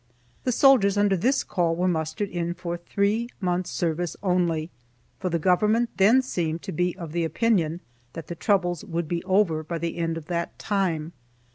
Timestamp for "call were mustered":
1.43-2.29